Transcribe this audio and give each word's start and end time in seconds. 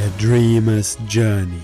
A 0.00 0.22
Dreamer's 0.22 0.96
Journey. 1.10 1.60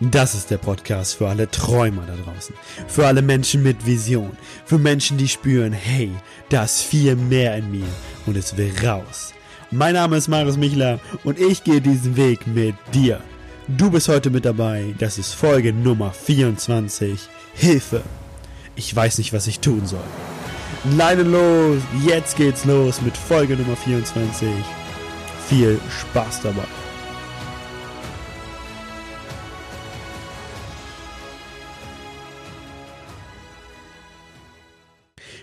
Das 0.00 0.34
ist 0.34 0.50
der 0.50 0.58
Podcast 0.58 1.14
für 1.14 1.28
alle 1.28 1.48
Träumer 1.48 2.02
da 2.04 2.16
draußen. 2.16 2.52
Für 2.88 3.06
alle 3.06 3.22
Menschen 3.22 3.62
mit 3.62 3.86
Vision. 3.86 4.36
Für 4.64 4.78
Menschen, 4.78 5.18
die 5.18 5.28
spüren, 5.28 5.72
hey, 5.72 6.10
da 6.48 6.64
ist 6.64 6.80
viel 6.82 7.14
mehr 7.14 7.56
in 7.56 7.70
mir 7.70 7.86
und 8.26 8.36
es 8.36 8.56
will 8.56 8.72
raus. 8.84 9.34
Mein 9.70 9.94
Name 9.94 10.16
ist 10.16 10.26
Marius 10.26 10.56
Michler 10.56 10.98
und 11.22 11.38
ich 11.38 11.62
gehe 11.62 11.80
diesen 11.80 12.16
Weg 12.16 12.44
mit 12.48 12.74
dir. 12.92 13.20
Du 13.68 13.88
bist 13.88 14.08
heute 14.08 14.30
mit 14.30 14.44
dabei. 14.44 14.92
Das 14.98 15.16
ist 15.16 15.34
Folge 15.34 15.72
Nummer 15.72 16.12
24. 16.12 17.20
Hilfe. 17.54 18.02
Ich 18.74 18.96
weiß 18.96 19.18
nicht, 19.18 19.32
was 19.32 19.46
ich 19.46 19.60
tun 19.60 19.86
soll. 19.86 20.00
Leine 20.96 21.22
los. 21.22 21.78
Jetzt 22.04 22.36
geht's 22.36 22.64
los 22.64 23.00
mit 23.00 23.16
Folge 23.16 23.54
Nummer 23.54 23.76
24. 23.76 24.48
Viel 25.46 25.78
Spaß 26.00 26.40
dabei. 26.42 26.66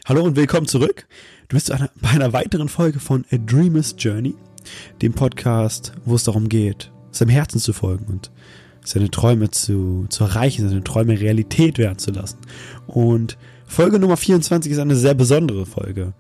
Hallo 0.08 0.24
und 0.24 0.38
willkommen 0.38 0.68
zurück. 0.68 1.06
Du 1.50 1.58
bist 1.58 1.70
bei 2.02 2.10
einer 2.12 2.32
weiteren 2.32 2.70
Folge 2.70 2.98
von 2.98 3.26
A 3.30 3.36
Dreamer's 3.36 3.94
Journey, 3.98 4.36
dem 5.02 5.12
Podcast, 5.12 5.92
wo 6.06 6.16
es 6.16 6.24
darum 6.24 6.48
geht, 6.48 6.94
seinem 7.12 7.28
Herzen 7.28 7.60
zu 7.60 7.74
folgen 7.74 8.06
und 8.06 8.32
seine 8.86 9.12
Träume 9.12 9.52
zu, 9.52 10.06
zu 10.08 10.24
erreichen, 10.24 10.70
seine 10.70 10.86
Träume 10.86 11.20
Realität 11.20 11.78
werden 11.78 11.98
zu 11.98 12.12
lassen. 12.12 12.38
Und 12.88 13.38
Folge 13.66 14.00
Nummer 14.00 14.16
24 14.16 14.72
ist 14.72 14.80
eine 14.80 14.96
sehr 14.96 15.14
besondere 15.14 15.66
Folge, 15.66 16.14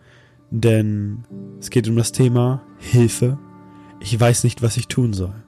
denn 0.51 1.23
es 1.61 1.69
geht 1.69 1.87
um 1.87 1.95
das 1.95 2.11
Thema 2.11 2.63
Hilfe. 2.79 3.39
Ich 4.01 4.19
weiß 4.19 4.43
nicht, 4.43 4.61
was 4.61 4.75
ich 4.75 4.89
tun 4.89 5.13
soll. 5.13 5.45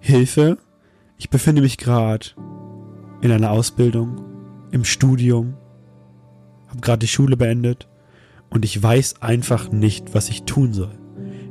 Hilfe. 0.00 0.58
Ich 1.18 1.30
befinde 1.30 1.62
mich 1.62 1.78
gerade 1.78 2.26
in 3.20 3.30
einer 3.30 3.52
Ausbildung, 3.52 4.24
im 4.72 4.82
Studium, 4.84 5.54
habe 6.70 6.80
gerade 6.80 7.00
die 7.00 7.08
Schule 7.08 7.36
beendet 7.36 7.88
und 8.48 8.64
ich 8.64 8.82
weiß 8.82 9.22
einfach 9.22 9.70
nicht, 9.70 10.14
was 10.14 10.28
ich 10.28 10.44
tun 10.44 10.72
soll. 10.72 10.98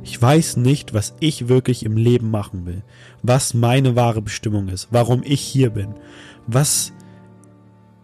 Ich 0.02 0.20
weiß 0.20 0.56
nicht, 0.56 0.94
was 0.94 1.14
ich 1.20 1.48
wirklich 1.48 1.84
im 1.84 1.96
Leben 1.96 2.30
machen 2.30 2.66
will, 2.66 2.82
was 3.22 3.54
meine 3.54 3.96
wahre 3.96 4.22
Bestimmung 4.22 4.68
ist, 4.68 4.88
warum 4.90 5.22
ich 5.24 5.40
hier 5.40 5.70
bin, 5.70 5.94
was, 6.46 6.92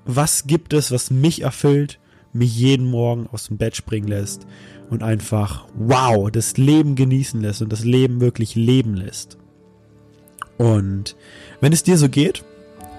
was 0.05 0.47
gibt 0.47 0.72
es, 0.75 0.92
was 0.92 1.11
mich 1.11 1.42
erfüllt, 1.42 1.98
mich 2.33 2.55
jeden 2.55 2.87
Morgen 2.87 3.27
aus 3.33 3.48
dem 3.48 3.56
Bett 3.56 3.77
springen 3.77 4.09
lässt 4.09 4.47
und 4.91 5.03
einfach, 5.03 5.67
wow, 5.75 6.31
das 6.31 6.59
Leben 6.59 6.94
genießen 6.97 7.41
lässt 7.41 7.62
und 7.62 7.72
das 7.72 7.84
Leben 7.84 8.20
wirklich 8.20 8.55
leben 8.55 8.94
lässt. 8.94 9.39
Und 10.59 11.17
wenn 11.61 11.72
es 11.72 11.83
dir 11.83 11.97
so 11.97 12.09
geht, 12.09 12.44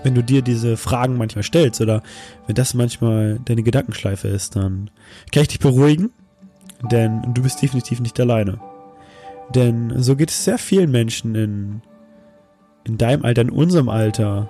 wenn 0.03 0.15
du 0.15 0.23
dir 0.23 0.41
diese 0.41 0.77
Fragen 0.77 1.17
manchmal 1.17 1.43
stellst 1.43 1.81
oder 1.81 2.01
wenn 2.45 2.55
das 2.55 2.73
manchmal 2.73 3.39
deine 3.45 3.63
Gedankenschleife 3.63 4.27
ist, 4.27 4.55
dann 4.55 4.89
kann 5.31 5.43
ich 5.43 5.49
dich 5.49 5.59
beruhigen, 5.59 6.11
denn 6.91 7.33
du 7.33 7.41
bist 7.41 7.61
definitiv 7.61 7.99
nicht 7.99 8.19
alleine. 8.19 8.59
Denn 9.53 10.01
so 10.01 10.15
geht 10.15 10.29
es 10.29 10.43
sehr 10.43 10.57
vielen 10.57 10.91
Menschen 10.91 11.35
in, 11.35 11.81
in 12.83 12.97
deinem 12.97 13.23
Alter, 13.23 13.41
in 13.41 13.49
unserem 13.49 13.89
Alter. 13.89 14.49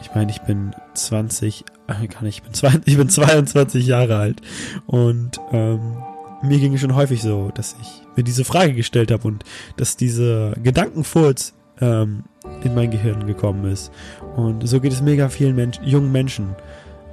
Ich 0.00 0.14
meine, 0.14 0.30
ich 0.30 0.40
bin 0.42 0.74
20, 0.94 1.64
äh, 1.88 2.06
kann 2.06 2.26
ich, 2.26 2.38
ich 2.38 2.42
bin, 2.42 2.54
20, 2.54 2.82
ich 2.86 2.96
bin 2.96 3.08
22 3.08 3.86
Jahre 3.86 4.16
alt 4.16 4.40
und 4.86 5.40
ähm, 5.52 5.98
mir 6.42 6.58
ging 6.58 6.74
es 6.74 6.80
schon 6.80 6.94
häufig 6.94 7.20
so, 7.20 7.50
dass 7.54 7.76
ich 7.80 8.02
mir 8.16 8.22
diese 8.22 8.44
Frage 8.44 8.72
gestellt 8.72 9.10
habe 9.10 9.28
und 9.28 9.44
dass 9.76 9.96
diese 9.96 10.54
Gedankenfurz 10.62 11.52
ähm, 11.80 12.24
in 12.62 12.74
mein 12.74 12.90
Gehirn 12.90 13.26
gekommen 13.26 13.70
ist. 13.70 13.92
Und 14.36 14.66
so 14.66 14.80
geht 14.80 14.92
es 14.92 15.02
mega 15.02 15.28
vielen 15.28 15.56
Menschen, 15.56 15.84
jungen 15.84 16.12
Menschen. 16.12 16.54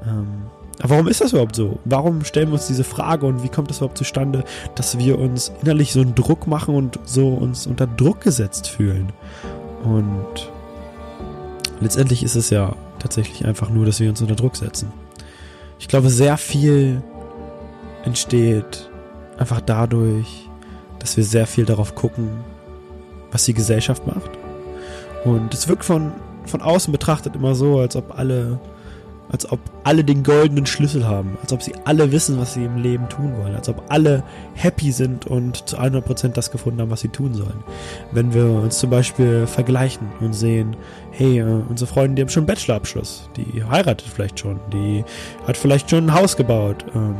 Ähm, 0.05 0.47
aber 0.79 0.91
warum 0.91 1.07
ist 1.07 1.21
das 1.21 1.31
überhaupt 1.31 1.55
so? 1.55 1.79
Warum 1.85 2.23
stellen 2.23 2.49
wir 2.49 2.53
uns 2.53 2.67
diese 2.67 2.83
Frage 2.83 3.25
und 3.25 3.43
wie 3.43 3.49
kommt 3.49 3.69
das 3.69 3.77
überhaupt 3.77 3.97
zustande, 3.97 4.43
dass 4.75 4.97
wir 4.99 5.17
uns 5.17 5.51
innerlich 5.61 5.91
so 5.91 6.01
einen 6.01 6.13
Druck 6.13 6.45
machen 6.45 6.75
und 6.75 6.99
so 7.03 7.29
uns 7.29 7.65
unter 7.65 7.87
Druck 7.87 8.21
gesetzt 8.21 8.67
fühlen? 8.67 9.11
Und 9.83 10.51
letztendlich 11.81 12.23
ist 12.23 12.35
es 12.35 12.49
ja 12.49 12.75
tatsächlich 12.99 13.45
einfach 13.45 13.69
nur, 13.69 13.85
dass 13.85 13.99
wir 13.99 14.09
uns 14.09 14.21
unter 14.21 14.35
Druck 14.35 14.55
setzen. 14.55 14.91
Ich 15.79 15.87
glaube, 15.87 16.09
sehr 16.09 16.37
viel 16.37 17.01
entsteht 18.03 18.89
einfach 19.37 19.61
dadurch, 19.61 20.49
dass 20.99 21.17
wir 21.17 21.23
sehr 21.23 21.47
viel 21.47 21.65
darauf 21.65 21.95
gucken, 21.95 22.29
was 23.31 23.45
die 23.45 23.53
Gesellschaft 23.53 24.05
macht. 24.07 24.31
Und 25.27 25.53
es 25.53 25.67
wirkt 25.67 25.85
von, 25.85 26.11
von 26.45 26.61
außen 26.61 26.91
betrachtet 26.91 27.35
immer 27.35 27.55
so, 27.55 27.79
als 27.79 27.95
ob 27.95 28.17
alle 28.17 28.59
als 29.29 29.51
ob 29.51 29.59
alle 29.83 30.03
den 30.03 30.23
goldenen 30.23 30.65
Schlüssel 30.65 31.05
haben, 31.05 31.37
als 31.41 31.51
ob 31.51 31.61
sie 31.61 31.73
alle 31.85 32.11
wissen, 32.11 32.39
was 32.39 32.53
sie 32.53 32.63
im 32.63 32.77
Leben 32.77 33.09
tun 33.09 33.33
wollen, 33.37 33.55
als 33.55 33.67
ob 33.69 33.83
alle 33.89 34.23
happy 34.53 34.91
sind 34.91 35.25
und 35.25 35.67
zu 35.67 35.77
100% 35.77 36.29
das 36.29 36.51
gefunden 36.51 36.81
haben, 36.81 36.91
was 36.91 37.01
sie 37.01 37.09
tun 37.09 37.33
sollen. 37.33 37.63
Wenn 38.11 38.33
wir 38.33 38.45
uns 38.45 38.79
zum 38.79 38.89
Beispiel 38.89 39.45
vergleichen 39.47 40.07
und 40.21 40.33
sehen, 40.33 40.75
hey, 41.11 41.39
äh, 41.39 41.43
unsere 41.43 41.89
Freundin, 41.91 42.15
die 42.15 42.21
haben 42.21 42.29
schon 42.29 42.41
einen 42.41 42.47
Bachelorabschluss, 42.47 43.29
die 43.35 43.63
heiratet 43.63 44.07
vielleicht 44.07 44.39
schon, 44.39 44.59
die 44.71 45.03
hat 45.45 45.57
vielleicht 45.57 45.89
schon 45.89 46.05
ein 46.05 46.13
Haus 46.13 46.37
gebaut, 46.37 46.85
ähm, 46.95 47.15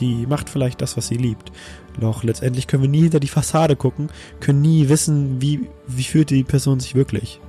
die 0.00 0.26
macht 0.26 0.50
vielleicht 0.50 0.80
das, 0.82 0.96
was 0.96 1.08
sie 1.08 1.16
liebt. 1.16 1.52
Doch 1.98 2.22
letztendlich 2.22 2.66
können 2.66 2.82
wir 2.82 2.90
nie 2.90 3.02
hinter 3.02 3.20
die 3.20 3.28
Fassade 3.28 3.76
gucken, 3.76 4.08
können 4.40 4.60
nie 4.60 4.88
wissen, 4.88 5.40
wie, 5.40 5.68
wie 5.86 6.04
fühlt 6.04 6.30
die 6.30 6.44
Person 6.44 6.80
sich 6.80 6.94
wirklich. 6.94 7.40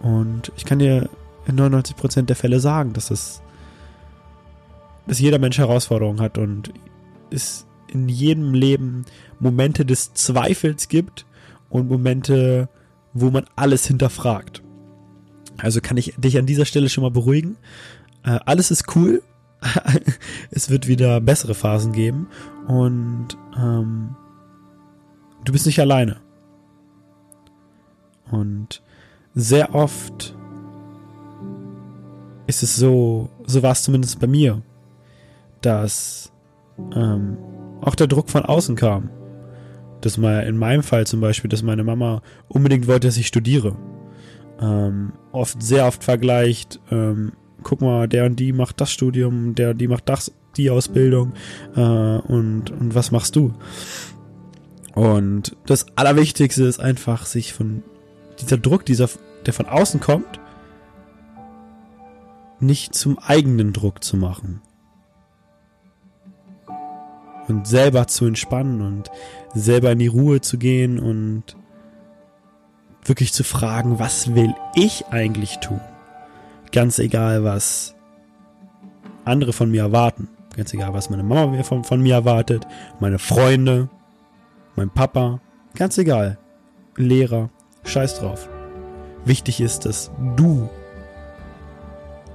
Und 0.00 0.52
ich 0.56 0.64
kann 0.64 0.78
dir 0.78 1.08
in 1.46 1.58
99% 1.58 2.22
der 2.22 2.36
Fälle 2.36 2.60
sagen, 2.60 2.92
dass 2.92 3.10
es, 3.10 3.40
dass 5.06 5.18
jeder 5.18 5.38
Mensch 5.38 5.58
Herausforderungen 5.58 6.20
hat 6.20 6.38
und 6.38 6.72
es 7.30 7.66
in 7.88 8.08
jedem 8.08 8.54
Leben 8.54 9.04
Momente 9.38 9.84
des 9.84 10.12
Zweifels 10.14 10.88
gibt 10.88 11.24
und 11.68 11.88
Momente, 11.88 12.68
wo 13.14 13.30
man 13.30 13.46
alles 13.56 13.86
hinterfragt. 13.86 14.62
Also 15.58 15.80
kann 15.80 15.96
ich 15.96 16.14
dich 16.16 16.38
an 16.38 16.46
dieser 16.46 16.64
Stelle 16.66 16.88
schon 16.88 17.02
mal 17.02 17.10
beruhigen. 17.10 17.56
Äh, 18.24 18.38
alles 18.44 18.70
ist 18.70 18.94
cool. 18.94 19.22
es 20.50 20.70
wird 20.70 20.86
wieder 20.88 21.20
bessere 21.20 21.54
Phasen 21.54 21.92
geben 21.92 22.28
und 22.66 23.28
ähm, 23.56 24.14
du 25.44 25.52
bist 25.52 25.66
nicht 25.66 25.80
alleine. 25.80 26.16
Und 28.30 28.82
sehr 29.34 29.74
oft 29.74 30.34
ist 32.46 32.62
es 32.62 32.76
so, 32.76 33.28
so 33.46 33.62
war 33.62 33.72
es 33.72 33.82
zumindest 33.82 34.20
bei 34.20 34.26
mir, 34.26 34.62
dass 35.60 36.32
ähm, 36.94 37.38
auch 37.80 37.94
der 37.94 38.06
Druck 38.06 38.30
von 38.30 38.44
außen 38.44 38.76
kam. 38.76 39.10
Dass 40.00 40.18
mal 40.18 40.46
in 40.46 40.56
meinem 40.56 40.82
Fall 40.82 41.06
zum 41.06 41.20
Beispiel, 41.20 41.48
dass 41.48 41.62
meine 41.62 41.82
Mama 41.82 42.22
unbedingt 42.48 42.86
wollte, 42.86 43.08
dass 43.08 43.16
ich 43.16 43.26
studiere. 43.26 43.76
Ähm, 44.60 45.12
oft, 45.32 45.62
sehr 45.62 45.86
oft 45.86 46.04
vergleicht, 46.04 46.80
ähm, 46.90 47.32
guck 47.66 47.80
mal, 47.80 48.06
der 48.06 48.26
und 48.26 48.36
die 48.36 48.52
macht 48.52 48.80
das 48.80 48.92
Studium, 48.92 49.56
der 49.56 49.70
und 49.70 49.78
die 49.78 49.88
macht 49.88 50.08
das, 50.08 50.30
die 50.56 50.70
Ausbildung 50.70 51.32
äh, 51.74 51.80
und, 51.80 52.70
und 52.70 52.94
was 52.94 53.10
machst 53.10 53.34
du? 53.34 53.54
Und 54.94 55.56
das 55.66 55.86
Allerwichtigste 55.96 56.62
ist 56.62 56.78
einfach, 56.78 57.26
sich 57.26 57.52
von 57.52 57.82
dieser 58.40 58.56
Druck, 58.56 58.86
dieser, 58.86 59.08
der 59.46 59.52
von 59.52 59.66
außen 59.66 59.98
kommt, 59.98 60.38
nicht 62.60 62.94
zum 62.94 63.18
eigenen 63.18 63.72
Druck 63.72 64.04
zu 64.04 64.16
machen. 64.16 64.62
Und 67.48 67.66
selber 67.66 68.06
zu 68.06 68.26
entspannen 68.26 68.80
und 68.80 69.10
selber 69.54 69.90
in 69.90 69.98
die 69.98 70.06
Ruhe 70.06 70.40
zu 70.40 70.56
gehen 70.56 71.00
und 71.00 71.56
wirklich 73.04 73.32
zu 73.32 73.42
fragen, 73.42 73.98
was 73.98 74.36
will 74.36 74.54
ich 74.76 75.06
eigentlich 75.10 75.58
tun? 75.58 75.80
Ganz 76.76 76.98
egal, 76.98 77.42
was 77.42 77.94
andere 79.24 79.54
von 79.54 79.70
mir 79.70 79.80
erwarten. 79.80 80.28
Ganz 80.54 80.74
egal, 80.74 80.92
was 80.92 81.08
meine 81.08 81.22
Mama 81.22 81.62
von, 81.62 81.84
von 81.84 82.02
mir 82.02 82.16
erwartet, 82.16 82.66
meine 83.00 83.18
Freunde, 83.18 83.88
mein 84.74 84.90
Papa, 84.90 85.40
ganz 85.74 85.96
egal. 85.96 86.36
Lehrer, 86.98 87.48
scheiß 87.84 88.18
drauf. 88.18 88.46
Wichtig 89.24 89.62
ist, 89.62 89.86
dass 89.86 90.10
du 90.36 90.68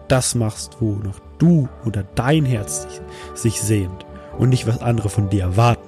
das 0.08 0.34
machst, 0.34 0.78
wo 0.80 0.94
noch 0.94 1.20
du 1.38 1.70
oder 1.86 2.04
dein 2.16 2.44
Herz 2.44 2.82
sich, 2.82 3.02
sich 3.36 3.62
sehnt 3.62 4.08
und 4.40 4.50
nicht 4.50 4.66
was 4.66 4.82
andere 4.82 5.10
von 5.10 5.30
dir 5.30 5.44
erwarten. 5.44 5.88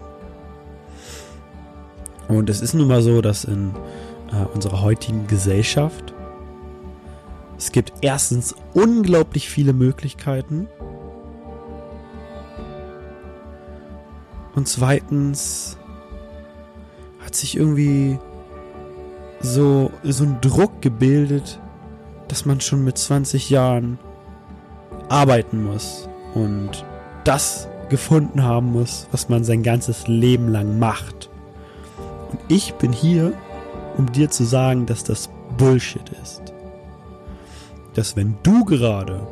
Und 2.27 2.51
es 2.51 2.61
ist 2.61 2.75
nun 2.75 2.87
mal 2.87 3.01
so, 3.01 3.19
dass 3.19 3.45
in 3.45 3.73
äh, 4.31 4.45
unserer 4.53 4.83
heutigen 4.83 5.25
Gesellschaft 5.25 6.13
es 7.57 7.71
gibt 7.71 7.93
erstens 8.01 8.55
unglaublich 8.73 9.49
viele 9.49 9.73
Möglichkeiten 9.73 10.67
und 14.55 14.67
zweitens 14.67 15.77
hat 17.23 17.35
sich 17.35 17.57
irgendwie 17.57 18.19
so, 19.39 19.91
so 20.03 20.23
ein 20.23 20.39
Druck 20.41 20.81
gebildet, 20.81 21.59
dass 22.27 22.45
man 22.45 22.61
schon 22.61 22.83
mit 22.83 22.97
20 22.97 23.49
Jahren 23.49 23.99
arbeiten 25.09 25.63
muss 25.63 26.07
und 26.33 26.85
das 27.23 27.67
gefunden 27.89 28.43
haben 28.43 28.71
muss, 28.71 29.07
was 29.11 29.29
man 29.29 29.43
sein 29.43 29.63
ganzes 29.63 30.07
Leben 30.07 30.47
lang 30.47 30.79
macht. 30.79 31.29
Und 32.31 32.39
ich 32.47 32.73
bin 32.75 32.91
hier, 32.91 33.33
um 33.97 34.11
dir 34.11 34.29
zu 34.29 34.45
sagen, 34.45 34.85
dass 34.85 35.03
das 35.03 35.29
Bullshit 35.57 36.09
ist. 36.21 36.53
Dass 37.93 38.15
wenn 38.15 38.35
du 38.43 38.65
gerade 38.65 39.25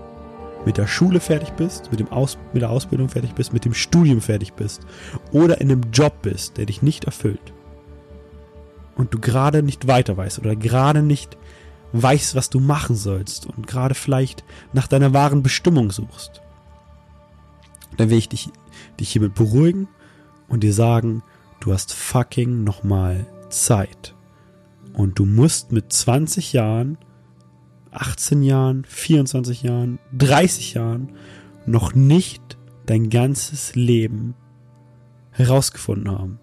mit 0.65 0.77
der 0.77 0.87
Schule 0.87 1.19
fertig 1.19 1.51
bist, 1.53 1.89
mit, 1.91 1.99
dem 1.99 2.11
Aus 2.11 2.37
mit 2.53 2.61
der 2.61 2.69
Ausbildung 2.69 3.09
fertig 3.09 3.33
bist, 3.33 3.53
mit 3.53 3.65
dem 3.65 3.73
Studium 3.73 4.21
fertig 4.21 4.53
bist 4.53 4.85
oder 5.31 5.59
in 5.59 5.71
einem 5.71 5.91
Job 5.91 6.21
bist, 6.21 6.57
der 6.57 6.65
dich 6.65 6.81
nicht 6.81 7.05
erfüllt 7.05 7.53
und 8.95 9.13
du 9.13 9.19
gerade 9.19 9.63
nicht 9.63 9.87
weiter 9.87 10.17
weißt 10.17 10.39
oder 10.39 10.55
gerade 10.55 11.01
nicht 11.01 11.37
weißt, 11.93 12.35
was 12.35 12.49
du 12.49 12.59
machen 12.59 12.95
sollst 12.95 13.47
und 13.47 13.67
gerade 13.67 13.95
vielleicht 13.95 14.43
nach 14.73 14.87
deiner 14.87 15.13
wahren 15.13 15.43
Bestimmung 15.43 15.91
suchst, 15.91 16.41
dann 17.97 18.09
will 18.09 18.17
ich 18.17 18.29
dich, 18.29 18.49
dich 18.99 19.11
hiermit 19.11 19.35
beruhigen 19.35 19.87
und 20.47 20.63
dir 20.63 20.73
sagen, 20.73 21.23
du 21.59 21.73
hast 21.73 21.93
fucking 21.93 22.63
nochmal 22.63 23.25
Zeit. 23.49 24.15
Und 24.93 25.19
du 25.19 25.25
musst 25.25 25.71
mit 25.71 25.91
20 25.91 26.53
Jahren, 26.53 26.97
18 27.91 28.41
Jahren, 28.43 28.85
24 28.85 29.63
Jahren, 29.63 29.99
30 30.17 30.73
Jahren 30.73 31.11
noch 31.65 31.93
nicht 31.93 32.57
dein 32.85 33.09
ganzes 33.09 33.75
Leben 33.75 34.33
herausgefunden 35.31 36.11
haben. 36.11 36.39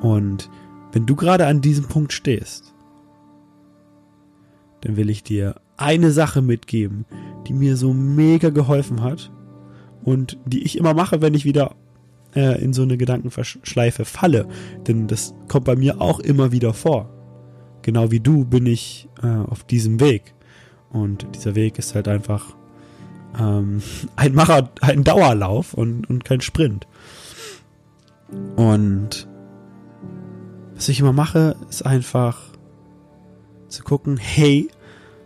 Und 0.00 0.50
wenn 0.92 1.06
du 1.06 1.16
gerade 1.16 1.46
an 1.46 1.60
diesem 1.60 1.86
Punkt 1.86 2.12
stehst, 2.12 2.74
dann 4.82 4.96
will 4.96 5.10
ich 5.10 5.22
dir 5.22 5.60
eine 5.76 6.10
Sache 6.10 6.42
mitgeben, 6.42 7.04
die 7.46 7.52
mir 7.52 7.76
so 7.76 7.92
mega 7.92 8.50
geholfen 8.50 9.02
hat 9.02 9.32
und 10.04 10.38
die 10.44 10.62
ich 10.62 10.78
immer 10.78 10.94
mache, 10.94 11.20
wenn 11.20 11.34
ich 11.34 11.44
wieder 11.44 11.74
äh, 12.34 12.62
in 12.62 12.72
so 12.72 12.82
eine 12.82 12.96
Gedankenschleife 12.96 14.04
falle. 14.04 14.46
Denn 14.86 15.06
das 15.06 15.34
kommt 15.48 15.64
bei 15.64 15.76
mir 15.76 16.00
auch 16.00 16.20
immer 16.20 16.52
wieder 16.52 16.74
vor. 16.74 17.17
Genau 17.82 18.10
wie 18.10 18.20
du 18.20 18.44
bin 18.44 18.66
ich 18.66 19.08
äh, 19.22 19.26
auf 19.26 19.64
diesem 19.64 20.00
Weg. 20.00 20.34
Und 20.90 21.26
dieser 21.34 21.54
Weg 21.54 21.78
ist 21.78 21.94
halt 21.94 22.08
einfach 22.08 22.54
ähm, 23.38 23.82
ein 24.16 24.34
Macher, 24.34 24.70
ein 24.80 25.04
Dauerlauf 25.04 25.74
und, 25.74 26.08
und 26.08 26.24
kein 26.24 26.40
Sprint. 26.40 26.86
Und 28.56 29.28
was 30.74 30.88
ich 30.88 31.00
immer 31.00 31.12
mache, 31.12 31.56
ist 31.68 31.84
einfach 31.84 32.40
zu 33.68 33.82
gucken, 33.82 34.16
hey, 34.16 34.68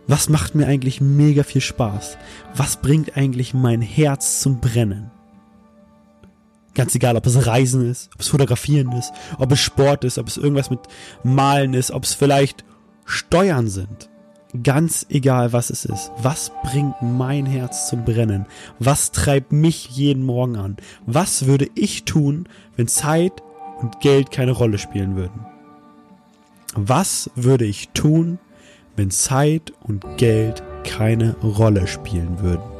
was 0.07 0.29
macht 0.29 0.55
mir 0.55 0.67
eigentlich 0.67 0.99
mega 0.99 1.43
viel 1.43 1.61
Spaß? 1.61 2.17
Was 2.55 2.77
bringt 2.77 3.15
eigentlich 3.15 3.53
mein 3.53 3.81
Herz 3.81 4.41
zum 4.41 4.59
Brennen? 4.59 5.11
Ganz 6.75 6.95
egal, 6.95 7.15
ob 7.15 7.25
es 7.25 7.45
Reisen 7.45 7.89
ist, 7.89 8.09
ob 8.15 8.21
es 8.21 8.27
Fotografieren 8.29 8.91
ist, 8.93 9.13
ob 9.37 9.51
es 9.51 9.59
Sport 9.59 10.03
ist, 10.03 10.17
ob 10.17 10.27
es 10.27 10.37
irgendwas 10.37 10.69
mit 10.69 10.79
Malen 11.23 11.73
ist, 11.73 11.91
ob 11.91 12.03
es 12.03 12.13
vielleicht 12.13 12.65
Steuern 13.05 13.67
sind. 13.67 14.09
Ganz 14.63 15.05
egal, 15.09 15.51
was 15.51 15.71
es 15.71 15.83
ist. 15.83 16.11
Was 16.21 16.51
bringt 16.63 16.95
mein 17.01 17.45
Herz 17.47 17.89
zum 17.89 18.05
Brennen? 18.05 18.45
Was 18.77 19.11
treibt 19.11 19.51
mich 19.51 19.89
jeden 19.89 20.23
Morgen 20.23 20.57
an? 20.57 20.77
Was 21.07 21.47
würde 21.47 21.67
ich 21.73 22.03
tun, 22.05 22.47
wenn 22.75 22.87
Zeit 22.87 23.41
und 23.81 23.99
Geld 23.99 24.29
keine 24.29 24.51
Rolle 24.51 24.77
spielen 24.77 25.15
würden? 25.15 25.45
Was 26.75 27.31
würde 27.35 27.65
ich 27.65 27.89
tun, 27.89 28.39
wenn 28.95 29.09
Zeit 29.09 29.73
und 29.81 30.17
Geld 30.17 30.63
keine 30.83 31.35
Rolle 31.37 31.87
spielen 31.87 32.39
würden? 32.39 32.72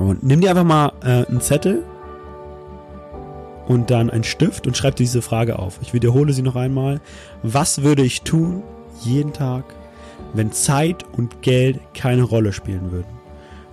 Und 0.00 0.22
nimm 0.22 0.40
dir 0.40 0.50
einfach 0.50 0.64
mal 0.64 0.92
äh, 1.04 1.26
einen 1.26 1.42
Zettel 1.42 1.84
und 3.68 3.90
dann 3.90 4.08
einen 4.08 4.24
Stift 4.24 4.66
und 4.66 4.74
schreib 4.76 4.96
dir 4.96 5.04
diese 5.04 5.20
Frage 5.20 5.58
auf. 5.58 5.78
Ich 5.82 5.92
wiederhole 5.92 6.32
sie 6.32 6.42
noch 6.42 6.56
einmal. 6.56 7.00
Was 7.42 7.82
würde 7.82 8.02
ich 8.02 8.22
tun 8.22 8.62
jeden 9.02 9.34
Tag, 9.34 9.64
wenn 10.32 10.52
Zeit 10.52 11.04
und 11.12 11.42
Geld 11.42 11.80
keine 11.92 12.22
Rolle 12.22 12.54
spielen 12.54 12.92
würden? 12.92 13.20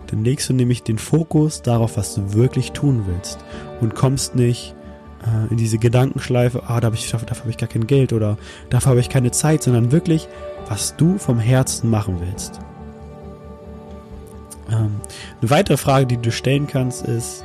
Dann 0.07 0.25
legst 0.25 0.49
du 0.49 0.53
nämlich 0.53 0.83
den 0.83 0.97
Fokus 0.97 1.61
darauf, 1.61 1.95
was 1.95 2.15
du 2.15 2.33
wirklich 2.33 2.73
tun 2.73 3.05
willst 3.07 3.39
und 3.79 3.95
kommst 3.95 4.35
nicht 4.35 4.75
äh, 5.23 5.49
in 5.49 5.57
diese 5.57 5.77
Gedankenschleife, 5.77 6.63
ah, 6.67 6.81
da 6.81 6.87
hab 6.87 6.93
ich, 6.93 7.09
dafür 7.09 7.39
habe 7.39 7.49
ich 7.49 7.57
gar 7.57 7.69
kein 7.69 7.87
Geld 7.87 8.11
oder 8.11 8.37
dafür 8.69 8.91
habe 8.91 8.99
ich 8.99 9.09
keine 9.09 9.31
Zeit, 9.31 9.63
sondern 9.63 9.93
wirklich, 9.93 10.27
was 10.67 10.97
du 10.97 11.17
vom 11.17 11.39
Herzen 11.39 11.89
machen 11.89 12.17
willst. 12.19 12.59
Ähm, 14.69 15.01
eine 15.41 15.49
weitere 15.49 15.77
Frage, 15.77 16.07
die 16.07 16.17
du 16.17 16.31
stellen 16.31 16.67
kannst, 16.67 17.05
ist, 17.05 17.43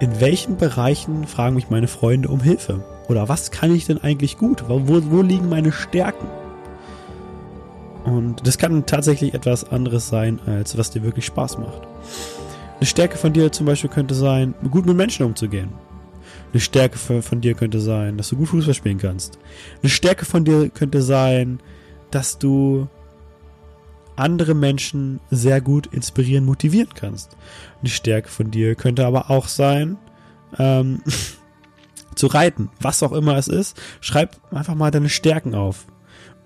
in 0.00 0.20
welchen 0.20 0.56
Bereichen 0.56 1.26
fragen 1.26 1.56
mich 1.56 1.70
meine 1.70 1.88
Freunde 1.88 2.28
um 2.28 2.40
Hilfe? 2.40 2.84
Oder 3.08 3.28
was 3.28 3.50
kann 3.50 3.74
ich 3.74 3.86
denn 3.86 3.98
eigentlich 4.02 4.38
gut? 4.38 4.64
Wo, 4.68 4.82
wo 4.86 5.22
liegen 5.22 5.48
meine 5.48 5.72
Stärken? 5.72 6.28
Und 8.04 8.46
das 8.46 8.58
kann 8.58 8.86
tatsächlich 8.86 9.34
etwas 9.34 9.70
anderes 9.70 10.08
sein, 10.08 10.40
als 10.46 10.78
was 10.78 10.90
dir 10.90 11.02
wirklich 11.02 11.26
Spaß 11.26 11.58
macht. 11.58 11.82
Eine 12.76 12.86
Stärke 12.86 13.18
von 13.18 13.32
dir 13.32 13.50
zum 13.50 13.66
Beispiel 13.66 13.90
könnte 13.90 14.14
sein, 14.14 14.54
gut 14.70 14.86
mit 14.86 14.96
Menschen 14.96 15.26
umzugehen. 15.26 15.70
Eine 16.52 16.60
Stärke 16.60 16.96
von 16.96 17.40
dir 17.40 17.54
könnte 17.54 17.80
sein, 17.80 18.16
dass 18.16 18.28
du 18.30 18.36
gut 18.36 18.48
Fußball 18.48 18.74
spielen 18.74 18.98
kannst. 18.98 19.38
Eine 19.82 19.90
Stärke 19.90 20.24
von 20.24 20.44
dir 20.44 20.70
könnte 20.70 21.02
sein, 21.02 21.60
dass 22.10 22.38
du 22.38 22.88
andere 24.18 24.54
Menschen 24.54 25.20
sehr 25.30 25.60
gut 25.60 25.86
inspirieren, 25.86 26.44
motivieren 26.44 26.90
kannst. 26.94 27.36
Eine 27.80 27.90
Stärke 27.90 28.28
von 28.28 28.50
dir 28.50 28.74
könnte 28.74 29.06
aber 29.06 29.30
auch 29.30 29.48
sein, 29.48 29.96
ähm, 30.58 31.02
zu 32.14 32.26
reiten, 32.26 32.70
was 32.80 33.02
auch 33.02 33.12
immer 33.12 33.36
es 33.36 33.48
ist. 33.48 33.80
Schreib 34.00 34.36
einfach 34.50 34.74
mal 34.74 34.90
deine 34.90 35.08
Stärken 35.08 35.54
auf. 35.54 35.86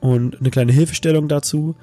Und 0.00 0.40
eine 0.40 0.50
kleine 0.50 0.72
Hilfestellung 0.72 1.28
dazu. 1.28 1.76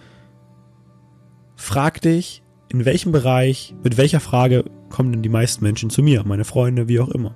Frag 1.56 2.02
dich, 2.02 2.44
in 2.70 2.86
welchem 2.86 3.12
Bereich, 3.12 3.74
mit 3.84 3.98
welcher 3.98 4.20
Frage 4.20 4.66
kommen 4.90 5.12
denn 5.12 5.24
die 5.24 5.30
meisten 5.30 5.64
Menschen 5.64 5.90
zu 5.90 6.04
mir, 6.04 6.24
meine 6.24 6.46
Freunde, 6.46 6.88
wie 6.88 7.00
auch 7.00 7.10
immer. 7.10 7.36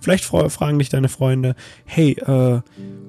Vielleicht 0.00 0.24
fragen 0.24 0.78
dich 0.78 0.88
deine 0.88 1.08
Freunde, 1.08 1.54
hey, 1.84 2.12
äh, 2.12 2.60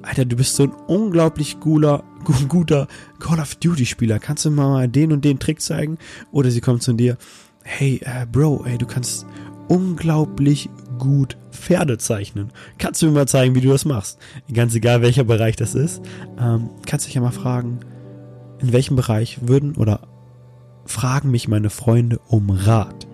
Alter, 0.02 0.26
du 0.26 0.36
bist 0.36 0.56
so 0.56 0.64
ein 0.64 0.72
unglaublich 0.88 1.60
guter, 1.60 2.04
guter 2.48 2.88
Call 3.20 3.40
of 3.40 3.56
Duty 3.56 3.86
Spieler. 3.86 4.20
Kannst 4.20 4.46
du 4.46 4.52
mal 4.52 4.88
den 4.88 5.12
und 5.12 5.26
den 5.26 5.40
Trick 5.40 5.62
zeigen? 5.62 5.98
Oder 6.32 6.52
sie 6.52 6.62
kommen 6.62 6.80
zu 6.80 6.94
dir, 6.94 7.18
hey, 7.64 8.02
äh, 8.04 8.26
Bro, 8.26 8.66
ey, 8.66 8.78
du 8.78 8.86
kannst 8.86 9.26
unglaublich 9.68 10.70
gut 10.98 11.38
Pferde 11.52 11.98
zeichnen. 11.98 12.52
Kannst 12.78 13.02
du 13.02 13.08
mir 13.08 13.12
mal 13.12 13.28
zeigen, 13.28 13.56
wie 13.56 13.62
du 13.62 13.70
das 13.70 13.86
machst? 13.86 14.20
Ganz 14.54 14.74
egal, 14.76 15.02
welcher 15.02 15.24
Bereich 15.24 15.56
das 15.56 15.76
ist. 15.76 16.02
Ähm, 16.40 16.70
kannst 16.86 17.08
dich 17.08 17.16
ja 17.16 17.22
mal 17.22 17.32
fragen, 17.32 17.80
in 18.60 18.72
welchem 18.74 18.96
Bereich 18.96 19.40
würden 19.42 19.76
oder 19.76 20.08
fragen 20.86 21.32
mich 21.32 21.48
meine 21.48 21.70
Freunde 21.70 22.20
um 22.28 22.50
Rat. 22.50 23.08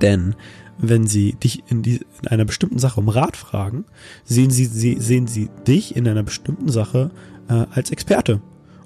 Denn 0.00 0.34
wenn 0.78 1.06
sie 1.06 1.34
dich 1.34 1.62
in, 1.68 1.82
die, 1.82 2.00
in 2.22 2.28
einer 2.28 2.44
bestimmten 2.44 2.78
Sache 2.78 3.00
um 3.00 3.08
Rat 3.08 3.36
fragen, 3.36 3.84
sehen 4.24 4.50
sie, 4.50 4.66
sie, 4.66 4.96
sehen 5.00 5.26
sie 5.26 5.48
dich 5.66 5.96
in 5.96 6.08
einer 6.08 6.22
bestimmten 6.22 6.68
Sache 6.68 7.10
äh, 7.48 7.66
als 7.70 7.90
Experte 7.90 8.40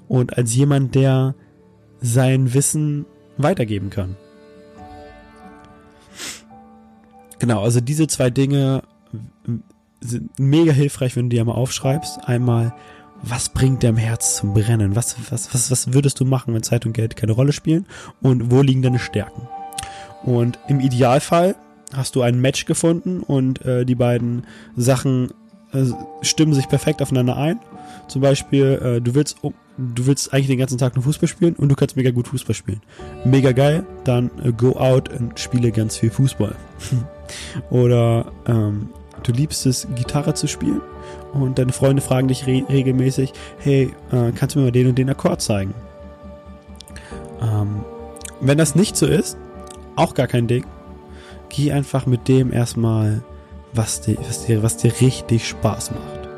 und 0.07 0.37
als 0.37 0.53
jemand, 0.55 0.95
der 0.95 1.35
sein 2.01 2.53
Wissen 2.53 3.05
weitergeben 3.37 3.89
kann. 3.89 4.15
Genau, 7.39 7.61
also 7.63 7.79
diese 7.79 8.07
zwei 8.07 8.29
Dinge 8.29 8.83
sind 9.99 10.39
mega 10.39 10.71
hilfreich, 10.71 11.15
wenn 11.15 11.29
du 11.29 11.35
die 11.35 11.39
einmal 11.39 11.55
aufschreibst. 11.55 12.27
Einmal, 12.27 12.73
was 13.21 13.49
bringt 13.49 13.83
deinem 13.83 13.97
Herz 13.97 14.37
zum 14.37 14.53
Brennen? 14.53 14.95
Was, 14.95 15.15
was, 15.31 15.53
was, 15.53 15.71
was 15.71 15.93
würdest 15.93 16.19
du 16.19 16.25
machen, 16.25 16.53
wenn 16.53 16.63
Zeit 16.63 16.85
und 16.85 16.93
Geld 16.93 17.15
keine 17.15 17.31
Rolle 17.31 17.53
spielen? 17.53 17.85
Und 18.21 18.51
wo 18.51 18.61
liegen 18.61 18.81
deine 18.81 18.99
Stärken? 18.99 19.47
Und 20.23 20.59
im 20.67 20.79
Idealfall 20.79 21.55
hast 21.93 22.15
du 22.15 22.21
ein 22.21 22.39
Match 22.39 22.65
gefunden 22.65 23.21
und 23.21 23.63
äh, 23.65 23.85
die 23.85 23.95
beiden 23.95 24.45
Sachen 24.75 25.31
äh, 25.73 25.85
stimmen 26.21 26.53
sich 26.53 26.67
perfekt 26.67 27.01
aufeinander 27.01 27.37
ein. 27.37 27.59
Zum 28.07 28.21
Beispiel, 28.21 28.79
äh, 28.81 29.01
du 29.01 29.15
willst 29.15 29.37
du 29.77 30.05
willst 30.07 30.33
eigentlich 30.33 30.47
den 30.47 30.57
ganzen 30.57 30.77
Tag 30.77 30.95
nur 30.95 31.03
Fußball 31.03 31.27
spielen 31.27 31.55
und 31.55 31.69
du 31.69 31.75
kannst 31.75 31.95
mega 31.95 32.11
gut 32.11 32.27
Fußball 32.27 32.55
spielen. 32.55 32.81
Mega 33.25 33.51
geil, 33.51 33.85
dann 34.03 34.31
äh, 34.43 34.51
go 34.51 34.71
out 34.71 35.09
und 35.09 35.39
spiele 35.39 35.71
ganz 35.71 35.97
viel 35.97 36.09
Fußball. 36.09 36.55
Oder 37.69 38.31
ähm, 38.47 38.89
du 39.23 39.31
liebst 39.31 39.65
es, 39.65 39.87
Gitarre 39.95 40.33
zu 40.33 40.47
spielen 40.47 40.81
und 41.33 41.59
deine 41.59 41.73
Freunde 41.73 42.01
fragen 42.01 42.27
dich 42.27 42.47
re 42.47 42.63
regelmäßig, 42.69 43.33
hey, 43.59 43.93
äh, 44.11 44.31
kannst 44.33 44.55
du 44.55 44.59
mir 44.59 44.65
mal 44.65 44.71
den 44.71 44.87
und 44.87 44.97
den 44.97 45.09
Akkord 45.09 45.41
zeigen? 45.41 45.73
Ähm, 47.41 47.81
wenn 48.41 48.57
das 48.57 48.75
nicht 48.75 48.97
so 48.97 49.05
ist, 49.05 49.37
auch 49.95 50.13
gar 50.13 50.27
kein 50.27 50.47
Ding 50.47 50.65
geh 51.49 51.71
einfach 51.71 52.05
mit 52.05 52.27
dem 52.27 52.51
erstmal 52.51 53.23
was 53.73 54.01
dir, 54.01 54.17
was 54.19 54.45
dir, 54.45 54.63
was 54.63 54.77
dir 54.77 54.91
richtig 55.01 55.47
Spaß 55.47 55.91
macht. 55.91 56.29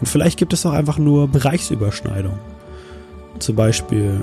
Und 0.00 0.06
vielleicht 0.06 0.38
gibt 0.38 0.52
es 0.52 0.64
auch 0.64 0.72
einfach 0.72 0.98
nur 0.98 1.28
Bereichsüberschneidung. 1.28 2.38
Zum 3.38 3.56
Beispiel, 3.56 4.22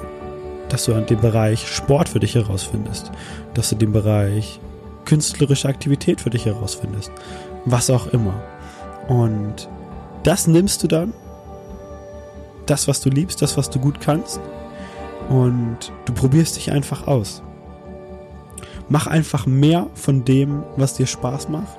dass 0.70 0.86
du 0.86 0.94
an 0.94 1.06
dem 1.06 1.22
Bereich 1.22 1.68
Sport 1.68 2.10
für 2.10 2.20
dich 2.20 2.36
herausfindest, 2.36 3.12
dass 3.54 3.70
du 3.70 3.76
den 3.76 3.92
Bereich 3.92 4.60
künstlerische 5.06 5.70
Aktivität 5.70 6.20
für 6.20 6.30
dich 6.30 6.46
herausfindest, 6.46 7.12
was 7.66 7.90
auch 7.90 8.08
immer. 8.08 8.42
Und 9.08 9.70
das 10.24 10.48
nimmst 10.48 10.84
du 10.84 10.88
dann, 10.88 11.14
das, 12.66 12.88
was 12.88 13.00
du 13.00 13.10
liebst, 13.10 13.42
das, 13.42 13.56
was 13.56 13.70
du 13.70 13.80
gut 13.80 14.02
kannst, 14.02 14.42
und 15.30 15.92
du 16.06 16.14
probierst 16.14 16.58
dich 16.58 16.72
einfach 16.72 17.08
aus. 17.08 17.42
Mach 18.90 19.08
einfach 19.08 19.46
mehr 19.46 19.88
von 19.96 20.24
dem, 20.24 20.64
was 20.78 20.96
dir 20.96 21.08
Spaß 21.08 21.50
macht. 21.50 21.78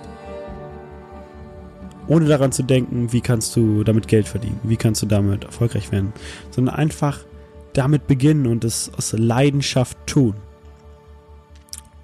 Ohne 2.06 2.26
daran 2.26 2.52
zu 2.52 2.62
denken, 2.62 3.12
wie 3.12 3.20
kannst 3.20 3.54
du 3.56 3.84
damit 3.84 4.08
Geld 4.08 4.28
verdienen, 4.28 4.60
wie 4.62 4.76
kannst 4.76 5.02
du 5.02 5.06
damit 5.06 5.44
erfolgreich 5.44 5.92
werden, 5.92 6.12
sondern 6.50 6.74
einfach 6.74 7.20
damit 7.74 8.06
beginnen 8.06 8.46
und 8.46 8.64
es 8.64 8.90
aus 8.96 9.12
Leidenschaft 9.12 9.98
tun. 10.06 10.34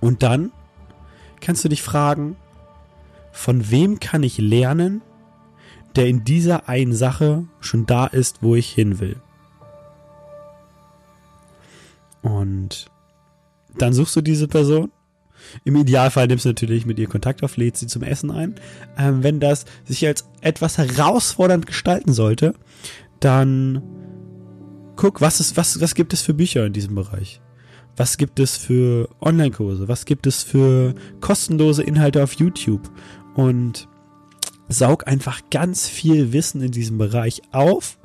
Und 0.01 0.23
dann 0.23 0.53
kannst 1.41 1.65
du 1.65 1.69
dich 1.69 1.83
fragen, 1.83 2.37
von 3.33 3.71
wem 3.71 3.99
kann 3.99 4.23
ich 4.23 4.39
lernen, 4.39 5.03
der 5.97 6.07
in 6.07 6.25
dieser 6.25 6.69
einen 6.69 6.95
Sache 6.95 7.45
schon 7.61 7.87
da 7.87 8.07
ist, 8.07 8.43
wo 8.43 8.55
ich 8.55 8.71
hin 8.71 9.01
will. 9.01 9.17
Und 12.23 12.91
dann 13.79 13.93
suchst 13.93 14.17
du 14.17 14.21
diese 14.21 14.49
Person. 14.49 14.91
Im 15.65 15.77
Idealfall 15.77 16.27
nimmst 16.27 16.45
du 16.45 16.51
natürlich 16.51 16.87
mit 16.87 16.99
ihr 16.99 17.09
Kontakt 17.09 17.43
auf, 17.43 17.57
lädst 17.57 17.81
sie 17.81 17.87
zum 17.87 18.03
Essen 18.03 18.31
ein. 18.31 18.55
Ähm, 18.99 19.23
wenn 19.23 19.41
das 19.41 19.67
sich 19.85 20.07
als 20.07 20.25
etwas 20.41 20.79
herausfordernd 20.79 21.67
gestalten 21.67 22.13
sollte, 22.13 22.55
dann 23.21 23.83
guck, 24.97 25.21
was, 25.21 25.41
ist, 25.41 25.57
was, 25.57 25.81
was 25.81 25.95
gibt 25.95 26.13
es 26.13 26.23
für 26.23 26.35
Bücher 26.35 26.67
in 26.67 26.73
diesem 26.73 26.95
Bereich? 26.95 27.41
Was 27.97 28.17
gibt 28.17 28.41
es 28.41 28.57
für 28.57 29.09
Online-Kurse? 29.21 29.87
Was 29.87 30.05
gibt 30.05 30.27
es 30.27 30.43
für 30.43 30.95
kostenlose 31.21 31.83
Inhalte 31.83 32.23
auf 32.23 32.33
YouTube? 32.35 32.91
Und 33.35 33.89
saug 34.69 35.07
einfach 35.07 35.43
ganz 35.51 35.89
viel 35.89 36.33
Wissen 36.33 36.63
in 36.63 36.71
diesem 36.71 36.99
Bereich 36.99 37.43
auf 37.53 37.99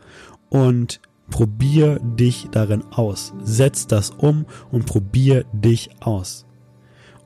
und 0.50 1.00
probier 1.30 2.00
dich 2.00 2.48
darin 2.52 2.84
aus. 2.92 3.34
Setz 3.44 3.88
das 3.88 4.12
um 4.12 4.46
und 4.72 4.86
probier 4.86 5.46
dich 5.54 5.90
aus. 6.00 6.46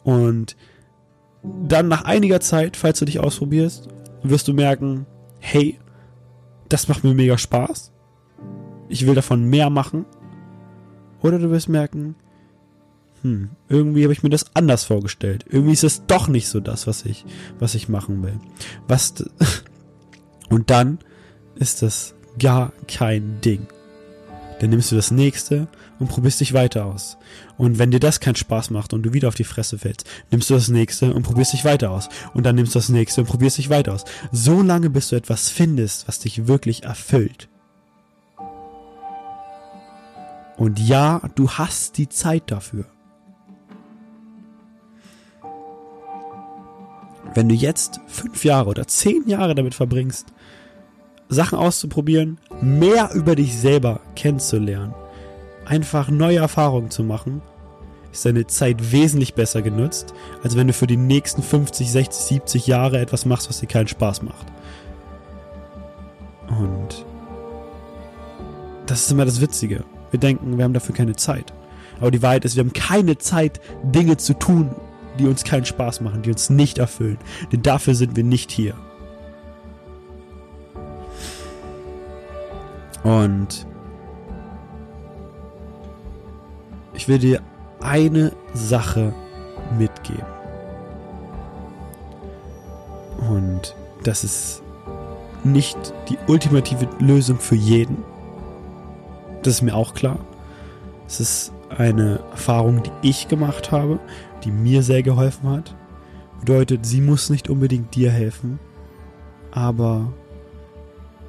Und 0.03 0.55
dann 1.43 1.87
nach 1.87 2.05
einiger 2.05 2.39
Zeit, 2.39 2.77
falls 2.77 2.99
du 2.99 3.05
dich 3.05 3.19
ausprobierst, 3.19 3.89
wirst 4.23 4.47
du 4.47 4.53
merken, 4.53 5.05
hey, 5.39 5.79
das 6.69 6.87
macht 6.87 7.03
mir 7.03 7.13
mega 7.13 7.37
Spaß. 7.37 7.91
Ich 8.87 9.05
will 9.05 9.15
davon 9.15 9.45
mehr 9.49 9.69
machen. 9.69 10.05
Oder 11.21 11.39
du 11.39 11.51
wirst 11.51 11.69
merken, 11.69 12.15
hm, 13.21 13.51
irgendwie 13.69 14.03
habe 14.03 14.13
ich 14.13 14.23
mir 14.23 14.29
das 14.29 14.55
anders 14.55 14.83
vorgestellt. 14.83 15.45
Irgendwie 15.49 15.73
ist 15.73 15.83
es 15.83 16.05
doch 16.05 16.27
nicht 16.27 16.47
so 16.47 16.59
das, 16.59 16.87
was 16.87 17.05
ich, 17.05 17.25
was 17.59 17.75
ich 17.75 17.89
machen 17.89 18.21
will. 18.23 18.37
Was, 18.87 19.13
und 20.49 20.69
dann 20.69 20.99
ist 21.55 21.81
das 21.81 22.15
gar 22.39 22.73
kein 22.87 23.39
Ding. 23.41 23.67
Dann 24.63 24.69
nimmst 24.69 24.93
du 24.93 24.95
das 24.95 25.11
nächste 25.11 25.67
und 25.99 26.07
probierst 26.07 26.39
dich 26.39 26.53
weiter 26.53 26.85
aus. 26.85 27.17
Und 27.57 27.79
wenn 27.79 27.91
dir 27.91 27.99
das 27.99 28.21
keinen 28.21 28.37
Spaß 28.37 28.69
macht 28.69 28.93
und 28.93 29.03
du 29.03 29.11
wieder 29.11 29.27
auf 29.27 29.35
die 29.35 29.43
Fresse 29.43 29.77
fällst, 29.77 30.09
nimmst 30.31 30.49
du 30.49 30.53
das 30.53 30.69
nächste 30.69 31.13
und 31.13 31.23
probierst 31.23 31.51
dich 31.51 31.65
weiter 31.65 31.91
aus. 31.91 32.07
Und 32.33 32.45
dann 32.45 32.55
nimmst 32.55 32.73
du 32.73 32.79
das 32.79 32.87
nächste 32.87 33.19
und 33.19 33.27
probierst 33.27 33.57
dich 33.57 33.69
weiter 33.69 33.93
aus. 33.93 34.05
So 34.31 34.61
lange, 34.61 34.89
bis 34.89 35.09
du 35.09 35.17
etwas 35.17 35.49
findest, 35.49 36.07
was 36.07 36.19
dich 36.19 36.47
wirklich 36.47 36.83
erfüllt. 36.83 37.49
Und 40.55 40.79
ja, 40.79 41.29
du 41.35 41.49
hast 41.49 41.97
die 41.97 42.07
Zeit 42.07 42.43
dafür. 42.49 42.85
Wenn 47.33 47.49
du 47.49 47.55
jetzt 47.55 47.99
fünf 48.07 48.45
Jahre 48.45 48.69
oder 48.69 48.87
zehn 48.87 49.27
Jahre 49.27 49.55
damit 49.55 49.75
verbringst, 49.75 50.27
Sachen 51.33 51.57
auszuprobieren, 51.57 52.39
mehr 52.61 53.11
über 53.13 53.35
dich 53.35 53.57
selber 53.57 53.99
kennenzulernen, 54.15 54.93
einfach 55.65 56.09
neue 56.09 56.37
Erfahrungen 56.37 56.89
zu 56.89 57.03
machen, 57.03 57.41
ist 58.11 58.25
deine 58.25 58.45
Zeit 58.47 58.91
wesentlich 58.91 59.33
besser 59.33 59.61
genutzt, 59.61 60.13
als 60.43 60.55
wenn 60.55 60.67
du 60.67 60.73
für 60.73 60.87
die 60.87 60.97
nächsten 60.97 61.41
50, 61.41 61.91
60, 61.91 62.23
70 62.23 62.67
Jahre 62.67 62.99
etwas 62.99 63.25
machst, 63.25 63.49
was 63.49 63.59
dir 63.59 63.67
keinen 63.67 63.87
Spaß 63.87 64.21
macht. 64.21 64.45
Und 66.47 67.05
das 68.85 69.01
ist 69.01 69.11
immer 69.11 69.25
das 69.25 69.41
Witzige. 69.41 69.83
Wir 70.11 70.19
denken, 70.19 70.57
wir 70.57 70.63
haben 70.63 70.73
dafür 70.73 70.93
keine 70.93 71.15
Zeit. 71.15 71.53
Aber 71.99 72.11
die 72.11 72.21
Wahrheit 72.21 72.45
ist, 72.45 72.55
wir 72.55 72.63
haben 72.63 72.73
keine 72.73 73.17
Zeit, 73.17 73.59
Dinge 73.83 74.17
zu 74.17 74.33
tun, 74.33 74.69
die 75.17 75.25
uns 75.25 75.43
keinen 75.43 75.65
Spaß 75.65 76.01
machen, 76.01 76.21
die 76.21 76.31
uns 76.31 76.49
nicht 76.49 76.77
erfüllen. 76.77 77.17
Denn 77.51 77.63
dafür 77.63 77.95
sind 77.95 78.15
wir 78.15 78.23
nicht 78.23 78.51
hier. 78.51 78.75
Und 83.03 83.67
ich 86.93 87.07
will 87.07 87.17
dir 87.17 87.41
eine 87.81 88.31
Sache 88.53 89.13
mitgeben. 89.77 90.25
Und 93.29 93.75
das 94.03 94.23
ist 94.23 94.61
nicht 95.43 95.77
die 96.09 96.17
ultimative 96.27 96.87
Lösung 96.99 97.39
für 97.39 97.55
jeden. 97.55 97.97
Das 99.41 99.55
ist 99.55 99.61
mir 99.61 99.75
auch 99.75 99.93
klar. 99.93 100.19
Es 101.07 101.19
ist 101.19 101.51
eine 101.69 102.19
Erfahrung, 102.31 102.83
die 102.83 103.09
ich 103.09 103.27
gemacht 103.27 103.71
habe, 103.71 103.99
die 104.43 104.51
mir 104.51 104.83
sehr 104.83 105.03
geholfen 105.03 105.49
hat. 105.49 105.75
Bedeutet, 106.39 106.85
sie 106.85 107.01
muss 107.01 107.29
nicht 107.29 107.49
unbedingt 107.49 107.95
dir 107.95 108.11
helfen, 108.11 108.59
aber 109.51 110.13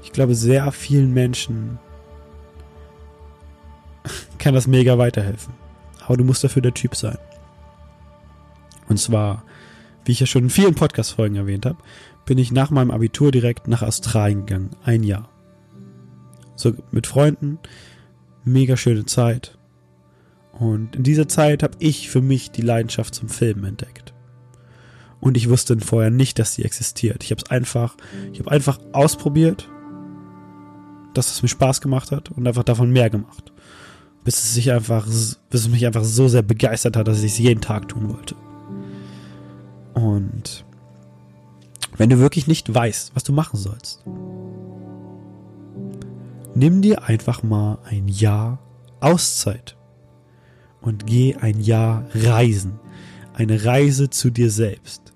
ich 0.04 0.12
glaube, 0.12 0.34
sehr 0.34 0.70
vielen 0.70 1.12
Menschen 1.12 1.78
kann 4.38 4.54
das 4.54 4.66
mega 4.66 4.98
weiterhelfen. 4.98 5.54
Aber 6.06 6.18
du 6.18 6.24
musst 6.24 6.44
dafür 6.44 6.62
der 6.62 6.74
Typ 6.74 6.94
sein. 6.94 7.18
Und 8.88 8.98
zwar, 8.98 9.44
wie 10.04 10.12
ich 10.12 10.20
ja 10.20 10.26
schon 10.26 10.44
in 10.44 10.50
vielen 10.50 10.74
Podcast-Folgen 10.74 11.36
erwähnt 11.36 11.64
habe, 11.64 11.78
bin 12.26 12.36
ich 12.36 12.52
nach 12.52 12.70
meinem 12.70 12.90
Abitur 12.90 13.32
direkt 13.32 13.66
nach 13.66 13.82
Australien 13.82 14.44
gegangen. 14.44 14.70
Ein 14.84 15.02
Jahr. 15.02 15.30
So 16.54 16.74
mit 16.90 17.06
Freunden. 17.06 17.58
Mega 18.44 18.76
schöne 18.76 19.06
Zeit. 19.06 19.56
Und 20.52 20.94
in 20.96 21.02
dieser 21.02 21.28
Zeit 21.28 21.62
habe 21.62 21.76
ich 21.78 22.10
für 22.10 22.20
mich 22.20 22.50
die 22.50 22.62
Leidenschaft 22.62 23.14
zum 23.14 23.30
Filmen 23.30 23.64
entdeckt. 23.64 24.12
Und 25.18 25.38
ich 25.38 25.48
wusste 25.48 25.80
vorher 25.80 26.10
nicht, 26.10 26.38
dass 26.38 26.52
sie 26.52 26.64
existiert. 26.64 27.24
Ich 27.24 27.30
habe 27.30 27.40
es 27.42 27.50
einfach, 27.50 27.96
ich 28.34 28.40
habe 28.40 28.50
einfach 28.50 28.78
ausprobiert, 28.92 29.70
dass 31.14 31.32
es 31.32 31.42
mir 31.42 31.48
Spaß 31.48 31.80
gemacht 31.80 32.12
hat 32.12 32.30
und 32.30 32.46
einfach 32.46 32.64
davon 32.64 32.90
mehr 32.90 33.10
gemacht. 33.10 33.52
Bis 34.24 34.42
es 34.42 34.54
sich 34.54 34.72
einfach, 34.72 35.06
bis 35.06 35.38
es 35.50 35.68
mich 35.68 35.86
einfach 35.86 36.04
so 36.04 36.28
sehr 36.28 36.42
begeistert 36.42 36.96
hat, 36.96 37.08
dass 37.08 37.22
ich 37.22 37.32
es 37.32 37.38
jeden 37.38 37.60
Tag 37.60 37.88
tun 37.88 38.08
wollte. 38.08 38.34
Und 39.94 40.64
wenn 41.96 42.10
du 42.10 42.18
wirklich 42.18 42.46
nicht 42.46 42.72
weißt, 42.72 43.14
was 43.14 43.24
du 43.24 43.32
machen 43.32 43.58
sollst, 43.58 44.02
nimm 46.54 46.82
dir 46.82 47.04
einfach 47.04 47.42
mal 47.42 47.78
ein 47.84 48.08
Jahr 48.08 48.58
Auszeit 49.00 49.76
und 50.80 51.06
geh 51.06 51.36
ein 51.36 51.60
Jahr 51.60 52.06
reisen. 52.14 52.80
Eine 53.34 53.64
Reise 53.64 54.10
zu 54.10 54.30
dir 54.30 54.50
selbst. 54.50 55.12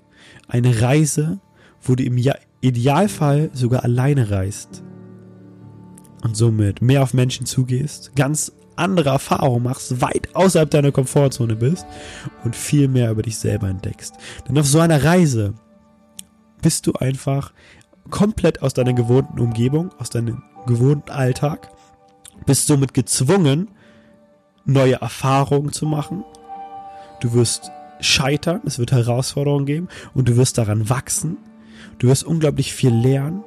Eine 0.47 0.81
Reise, 0.81 1.41
wo 1.83 1.95
du 1.95 2.05
im 2.05 2.19
Idealfall 2.61 3.51
sogar 3.53 3.85
alleine 3.85 4.31
reist. 4.31 4.83
Und 6.23 6.37
somit 6.37 6.83
mehr 6.83 7.03
auf 7.03 7.15
Menschen 7.15 7.47
zugehst, 7.47 8.15
ganz 8.17 8.53
andere 8.77 9.11
Erfahrungen 9.11 9.65
machst, 9.65 10.01
weit 10.01 10.35
außerhalb 10.35 10.71
deiner 10.71 10.93
Komfortzone 10.93 11.57
bist 11.57 11.87
und 12.45 12.57
viel 12.57 12.89
mehr 12.89 13.11
über 13.11 13.23
dich 13.23 13.39
selber 13.39 13.69
entdeckst. 13.69 14.15
Denn 14.49 14.59
auf 14.59 14.67
so 14.67 14.81
einer 14.81 15.03
Reise 15.03 15.55
bist 16.63 16.87
du 16.87 16.93
einfach 16.95 17.53
komplett 18.11 18.63
aus 18.63 18.75
deiner 18.75 18.93
gewohnten 18.93 19.41
Umgebung, 19.41 19.91
aus 19.99 20.11
deinem 20.11 20.43
gewohnten 20.67 21.11
Alltag, 21.11 21.71
bist 22.47 22.67
somit 22.67 22.95
gezwungen, 22.95 23.69
neue 24.65 25.01
Erfahrungen 25.01 25.73
zu 25.73 25.87
machen. 25.87 26.25
Du 27.21 27.33
wirst 27.33 27.71
scheitern, 28.01 28.61
es 28.65 28.79
wird 28.79 28.93
Herausforderungen 28.93 29.67
geben 29.67 29.89
und 30.15 30.29
du 30.29 30.37
wirst 30.37 30.59
daran 30.59 30.89
wachsen. 30.89 31.39
Du 31.99 32.09
wirst 32.09 32.25
unglaublich 32.25 32.73
viel 32.73 32.95
lernen 32.95 33.43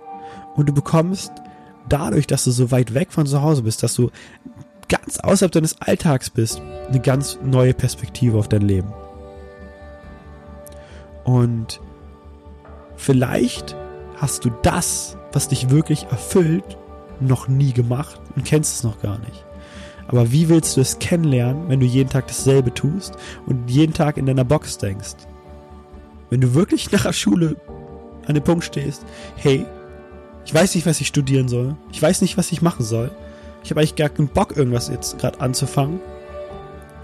und 0.56 0.68
du 0.68 0.74
bekommst 0.74 1.32
dadurch, 1.90 2.28
dass 2.28 2.44
du 2.44 2.52
so 2.52 2.72
weit 2.72 2.94
weg 2.94 3.12
von 3.12 3.26
zu 3.26 3.42
Hause 3.42 3.64
bist, 3.64 3.84
dass 3.84 3.96
du 3.96 4.12
ganz 4.90 5.20
außerhalb 5.20 5.52
deines 5.52 5.82
Alltags 5.82 6.30
bist, 6.30 6.62
eine 6.88 7.00
ganz 7.00 7.40
neue 7.44 7.74
Perspektive 7.74 8.38
auf 8.38 8.50
dein 8.50 8.62
Leben. 8.62 8.94
Und 11.24 11.80
Vielleicht 13.02 13.76
hast 14.18 14.46
du 14.46 14.52
das, 14.62 15.18
was 15.32 15.48
dich 15.48 15.72
wirklich 15.72 16.06
erfüllt, 16.12 16.78
noch 17.20 17.48
nie 17.48 17.74
gemacht 17.74 18.22
und 18.36 18.46
kennst 18.46 18.76
es 18.76 18.84
noch 18.84 19.02
gar 19.02 19.18
nicht. 19.18 19.44
Aber 20.08 20.32
wie 20.32 20.50
willst 20.50 20.78
du 20.78 20.82
es 20.82 21.00
kennenlernen, 21.00 21.68
wenn 21.68 21.80
du 21.80 21.88
jeden 21.88 22.12
Tag 22.12 22.28
dasselbe 22.28 22.72
tust 22.72 23.18
und 23.48 23.72
jeden 23.72 23.96
Tag 23.96 24.18
in 24.18 24.28
deiner 24.28 24.44
Box 24.44 24.78
denkst? 24.78 25.16
Wenn 26.30 26.42
du 26.42 26.54
wirklich 26.54 26.92
nach 26.92 27.02
der 27.02 27.14
Schule 27.14 27.56
an 28.28 28.36
dem 28.36 28.44
Punkt 28.44 28.66
stehst, 28.66 29.04
hey, 29.36 29.66
ich 30.46 30.54
weiß 30.54 30.76
nicht, 30.76 30.86
was 30.86 31.02
ich 31.02 31.08
studieren 31.08 31.48
soll, 31.48 31.76
ich 31.92 32.02
weiß 32.02 32.22
nicht, 32.22 32.38
was 32.38 32.52
ich 32.52 32.62
machen 32.62 32.84
soll, 32.84 33.12
ich 33.64 33.70
habe 33.70 33.80
eigentlich 33.80 33.96
gar 33.96 34.10
keinen 34.10 34.28
Bock, 34.28 34.58
irgendwas 34.58 34.90
jetzt 34.90 35.20
gerade 35.20 35.40
anzufangen. 35.40 36.00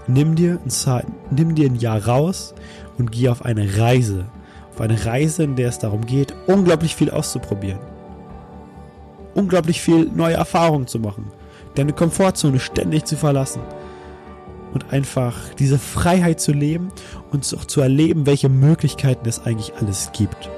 Nimm 0.06 0.34
dir, 0.34 0.58
ein, 0.64 1.04
nimm 1.30 1.54
dir 1.54 1.68
ein 1.68 1.76
Jahr 1.76 2.06
raus 2.06 2.54
und 2.96 3.12
geh 3.12 3.28
auf 3.28 3.44
eine 3.44 3.78
Reise. 3.78 4.26
Auf 4.72 4.80
eine 4.80 5.04
Reise, 5.04 5.44
in 5.44 5.56
der 5.56 5.68
es 5.68 5.78
darum 5.78 6.06
geht, 6.06 6.34
unglaublich 6.46 6.96
viel 6.96 7.10
auszuprobieren. 7.10 7.80
Unglaublich 9.34 9.80
viel 9.80 10.10
neue 10.14 10.34
Erfahrungen 10.34 10.86
zu 10.86 10.98
machen. 10.98 11.30
Deine 11.74 11.92
Komfortzone 11.92 12.58
ständig 12.58 13.04
zu 13.04 13.16
verlassen. 13.16 13.60
Und 14.72 14.92
einfach 14.92 15.34
diese 15.58 15.78
Freiheit 15.78 16.40
zu 16.40 16.52
leben 16.52 16.88
und 17.30 17.54
auch 17.56 17.64
zu 17.64 17.80
erleben, 17.80 18.26
welche 18.26 18.48
Möglichkeiten 18.48 19.28
es 19.28 19.44
eigentlich 19.44 19.74
alles 19.78 20.10
gibt. 20.12 20.50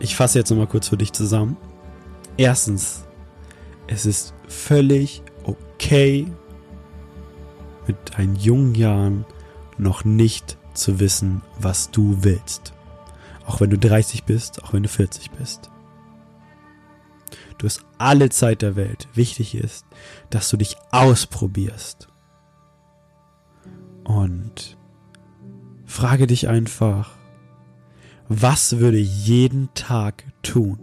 Ich 0.00 0.16
fasse 0.16 0.38
jetzt 0.38 0.50
nochmal 0.50 0.66
kurz 0.66 0.88
für 0.88 0.96
dich 0.96 1.12
zusammen. 1.12 1.56
Erstens, 2.36 3.04
es 3.86 4.06
ist 4.06 4.34
völlig 4.46 5.22
okay, 5.44 6.30
mit 7.86 7.96
deinen 8.16 8.36
jungen 8.36 8.74
Jahren 8.74 9.24
noch 9.76 10.04
nicht 10.04 10.58
zu 10.74 11.00
wissen, 11.00 11.42
was 11.58 11.90
du 11.90 12.18
willst. 12.22 12.72
Auch 13.46 13.60
wenn 13.60 13.70
du 13.70 13.78
30 13.78 14.24
bist, 14.24 14.62
auch 14.62 14.72
wenn 14.72 14.82
du 14.82 14.88
40 14.88 15.30
bist. 15.32 15.70
Du 17.56 17.66
hast 17.66 17.84
alle 17.96 18.28
Zeit 18.30 18.62
der 18.62 18.76
Welt. 18.76 19.08
Wichtig 19.14 19.54
ist, 19.56 19.84
dass 20.30 20.48
du 20.48 20.56
dich 20.56 20.76
ausprobierst. 20.92 22.08
Und 24.04 24.78
frage 25.84 26.26
dich 26.26 26.48
einfach, 26.48 27.17
was 28.28 28.78
würde 28.78 28.98
jeden 28.98 29.68
Tag 29.74 30.24
tun, 30.42 30.78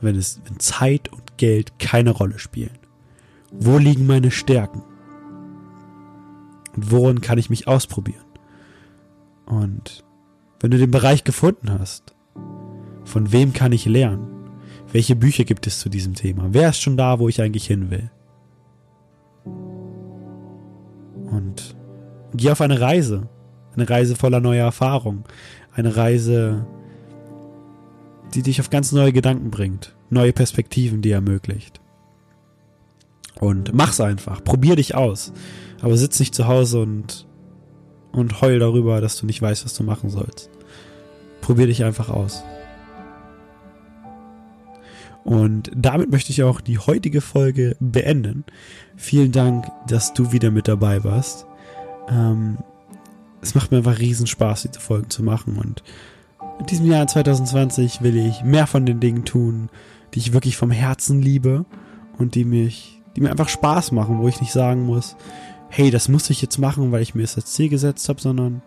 wenn 0.00 0.16
es, 0.16 0.40
wenn 0.44 0.58
Zeit 0.58 1.12
und 1.12 1.36
Geld 1.36 1.78
keine 1.78 2.10
Rolle 2.10 2.38
spielen? 2.38 2.78
Wo 3.52 3.78
liegen 3.78 4.06
meine 4.06 4.30
Stärken? 4.30 4.82
Und 6.74 6.90
worin 6.90 7.20
kann 7.20 7.38
ich 7.38 7.50
mich 7.50 7.68
ausprobieren? 7.68 8.24
Und 9.46 10.04
wenn 10.60 10.70
du 10.70 10.78
den 10.78 10.90
Bereich 10.90 11.24
gefunden 11.24 11.70
hast, 11.70 12.14
von 13.04 13.32
wem 13.32 13.52
kann 13.52 13.72
ich 13.72 13.86
lernen? 13.86 14.28
Welche 14.92 15.16
Bücher 15.16 15.44
gibt 15.44 15.66
es 15.66 15.80
zu 15.80 15.88
diesem 15.88 16.14
Thema? 16.14 16.48
Wer 16.50 16.70
ist 16.70 16.80
schon 16.80 16.96
da, 16.96 17.18
wo 17.18 17.28
ich 17.28 17.40
eigentlich 17.42 17.66
hin 17.66 17.90
will? 17.90 18.10
Und 21.30 21.76
geh 22.34 22.50
auf 22.50 22.60
eine 22.60 22.80
Reise. 22.80 23.28
Eine 23.80 23.88
Reise 23.88 24.14
voller 24.14 24.40
neuer 24.40 24.66
Erfahrung. 24.66 25.24
Eine 25.72 25.96
Reise, 25.96 26.66
die 28.34 28.42
dich 28.42 28.60
auf 28.60 28.68
ganz 28.68 28.92
neue 28.92 29.10
Gedanken 29.10 29.50
bringt. 29.50 29.94
Neue 30.10 30.34
Perspektiven, 30.34 31.00
die 31.00 31.12
ermöglicht. 31.12 31.80
Und 33.36 33.72
mach's 33.72 33.98
einfach. 33.98 34.44
Probier 34.44 34.76
dich 34.76 34.94
aus. 34.94 35.32
Aber 35.80 35.96
sitz 35.96 36.20
nicht 36.20 36.34
zu 36.34 36.46
Hause 36.46 36.82
und, 36.82 37.26
und 38.12 38.42
heul 38.42 38.58
darüber, 38.58 39.00
dass 39.00 39.16
du 39.16 39.24
nicht 39.24 39.40
weißt, 39.40 39.64
was 39.64 39.72
du 39.72 39.82
machen 39.82 40.10
sollst. 40.10 40.50
Probier 41.40 41.66
dich 41.66 41.82
einfach 41.82 42.10
aus. 42.10 42.44
Und 45.24 45.70
damit 45.74 46.10
möchte 46.10 46.32
ich 46.32 46.42
auch 46.42 46.60
die 46.60 46.76
heutige 46.76 47.22
Folge 47.22 47.78
beenden. 47.80 48.44
Vielen 48.94 49.32
Dank, 49.32 49.66
dass 49.86 50.12
du 50.12 50.32
wieder 50.32 50.50
mit 50.50 50.68
dabei 50.68 51.02
warst. 51.02 51.46
Ähm, 52.10 52.58
es 53.42 53.54
macht 53.54 53.70
mir 53.70 53.78
einfach 53.78 53.98
riesen 53.98 54.26
Spaß, 54.26 54.62
diese 54.62 54.80
Folgen 54.80 55.10
zu 55.10 55.22
machen. 55.22 55.56
Und 55.56 55.82
in 56.58 56.66
diesem 56.66 56.86
Jahr 56.86 57.06
2020 57.06 58.02
will 58.02 58.16
ich 58.16 58.42
mehr 58.42 58.66
von 58.66 58.86
den 58.86 59.00
Dingen 59.00 59.24
tun, 59.24 59.70
die 60.14 60.18
ich 60.18 60.32
wirklich 60.32 60.56
vom 60.56 60.70
Herzen 60.70 61.22
liebe 61.22 61.64
und 62.18 62.34
die 62.34 62.44
mich 62.44 63.00
die 63.16 63.20
mir 63.20 63.30
einfach 63.30 63.48
Spaß 63.48 63.92
machen, 63.92 64.20
wo 64.20 64.28
ich 64.28 64.40
nicht 64.40 64.52
sagen 64.52 64.84
muss, 64.84 65.16
hey, 65.68 65.90
das 65.90 66.08
muss 66.08 66.30
ich 66.30 66.42
jetzt 66.42 66.58
machen, 66.58 66.92
weil 66.92 67.02
ich 67.02 67.14
mir 67.14 67.22
das 67.22 67.36
als 67.36 67.52
Ziel 67.52 67.68
gesetzt 67.68 68.08
habe, 68.08 68.20
sondern 68.20 68.62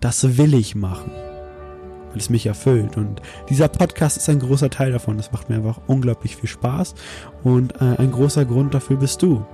das 0.00 0.38
will 0.38 0.54
ich 0.54 0.74
machen, 0.74 1.10
weil 2.10 2.18
es 2.18 2.30
mich 2.30 2.46
erfüllt. 2.46 2.96
Und 2.96 3.20
dieser 3.48 3.68
Podcast 3.68 4.16
ist 4.16 4.28
ein 4.28 4.40
großer 4.40 4.70
Teil 4.70 4.92
davon. 4.92 5.16
Das 5.16 5.32
macht 5.32 5.48
mir 5.48 5.56
einfach 5.56 5.80
unglaublich 5.86 6.36
viel 6.36 6.48
Spaß 6.48 6.94
und 7.42 7.74
äh, 7.80 7.96
ein 7.98 8.12
großer 8.12 8.44
Grund 8.44 8.74
dafür 8.74 8.96
bist 8.96 9.22
du. 9.22 9.44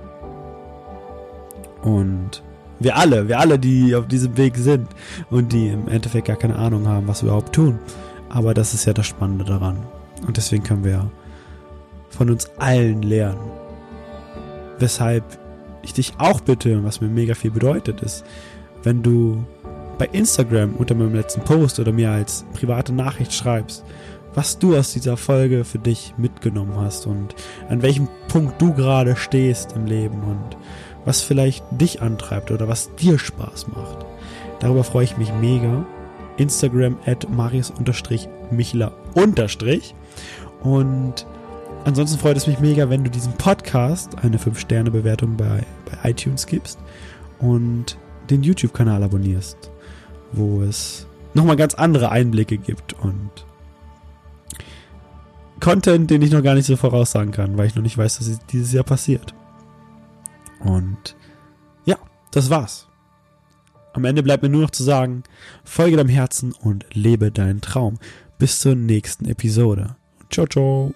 Und 1.81 2.43
wir 2.79 2.95
alle, 2.95 3.27
wir 3.27 3.39
alle, 3.39 3.59
die 3.59 3.95
auf 3.95 4.07
diesem 4.07 4.37
Weg 4.37 4.57
sind 4.57 4.87
und 5.29 5.51
die 5.53 5.69
im 5.69 5.87
Endeffekt 5.87 6.27
gar 6.27 6.37
keine 6.37 6.55
Ahnung 6.55 6.87
haben, 6.87 7.07
was 7.07 7.23
wir 7.23 7.27
überhaupt 7.27 7.53
tun. 7.53 7.79
Aber 8.29 8.53
das 8.53 8.73
ist 8.73 8.85
ja 8.85 8.93
das 8.93 9.07
Spannende 9.07 9.45
daran. 9.45 9.77
Und 10.25 10.37
deswegen 10.37 10.63
können 10.63 10.83
wir 10.83 11.09
von 12.09 12.29
uns 12.29 12.49
allen 12.57 13.01
lernen. 13.01 13.39
Weshalb 14.79 15.23
ich 15.81 15.93
dich 15.93 16.13
auch 16.17 16.41
bitte, 16.41 16.83
was 16.83 17.01
mir 17.01 17.07
mega 17.07 17.33
viel 17.33 17.51
bedeutet, 17.51 18.01
ist, 18.01 18.25
wenn 18.83 19.01
du 19.01 19.43
bei 19.97 20.05
Instagram 20.07 20.75
unter 20.75 20.95
meinem 20.95 21.15
letzten 21.15 21.41
Post 21.41 21.79
oder 21.79 21.91
mir 21.91 22.11
als 22.11 22.45
private 22.53 22.93
Nachricht 22.93 23.33
schreibst, 23.33 23.83
was 24.33 24.59
du 24.59 24.77
aus 24.77 24.93
dieser 24.93 25.17
Folge 25.17 25.63
für 25.63 25.79
dich 25.79 26.13
mitgenommen 26.17 26.75
hast 26.75 27.07
und 27.07 27.33
an 27.69 27.81
welchem 27.81 28.07
Punkt 28.27 28.61
du 28.61 28.73
gerade 28.73 29.15
stehst 29.15 29.71
im 29.75 29.85
Leben 29.85 30.21
und 30.21 30.57
was 31.07 31.21
vielleicht 31.21 31.63
dich 31.71 32.01
antreibt 32.01 32.51
oder 32.51 32.67
was 32.67 32.93
dir 32.95 33.17
Spaß 33.17 33.69
macht. 33.69 34.05
Darüber 34.59 34.83
freue 34.83 35.05
ich 35.05 35.17
mich 35.17 35.31
mega. 35.39 35.85
Instagram 36.35 36.97
at 37.05 37.29
marius-michler 37.29 38.91
und 40.63 41.25
Ansonsten 41.85 42.19
freut 42.19 42.35
es 42.35 42.47
mich 42.47 42.59
mega, 42.59 42.89
wenn 42.89 43.05
du 43.05 43.09
diesem 43.09 43.31
Podcast 43.33 44.17
eine 44.21 44.37
5-Sterne-Bewertung 44.37 45.37
bei, 45.37 45.63
bei 45.85 46.09
iTunes 46.09 46.45
gibst 46.45 46.77
und 47.39 47.97
den 48.29 48.43
YouTube-Kanal 48.43 49.01
abonnierst, 49.03 49.71
wo 50.33 50.61
es 50.63 51.07
nochmal 51.33 51.55
ganz 51.55 51.75
andere 51.75 52.11
Einblicke 52.11 52.57
gibt 52.57 52.91
und 53.01 53.29
Content, 55.61 56.11
den 56.11 56.21
ich 56.21 56.31
noch 56.31 56.43
gar 56.43 56.55
nicht 56.55 56.65
so 56.65 56.75
voraussagen 56.75 57.31
kann, 57.31 57.57
weil 57.57 57.67
ich 57.67 57.75
noch 57.75 57.83
nicht 57.83 57.97
weiß, 57.97 58.19
was 58.19 58.39
dieses 58.47 58.73
Jahr 58.73 58.83
passiert. 58.83 59.33
Und 60.67 61.15
ja, 61.85 61.97
das 62.31 62.49
war's. 62.49 62.87
Am 63.93 64.05
Ende 64.05 64.21
bleibt 64.21 64.43
mir 64.43 64.49
nur 64.49 64.61
noch 64.61 64.71
zu 64.71 64.83
sagen, 64.83 65.23
folge 65.63 65.97
deinem 65.97 66.09
Herzen 66.09 66.51
und 66.51 66.85
lebe 66.93 67.31
deinen 67.31 67.61
Traum. 67.61 67.97
Bis 68.37 68.59
zur 68.59 68.75
nächsten 68.75 69.25
Episode. 69.25 69.95
Ciao, 70.29 70.45
ciao. 70.45 70.93